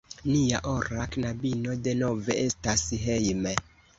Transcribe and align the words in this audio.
Nia 0.27 0.61
ora 0.71 1.03
knabino 1.15 1.77
denove 1.87 2.39
estas 2.47 2.87
hejme! 3.05 3.55